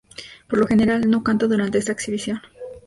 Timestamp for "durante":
1.45-1.77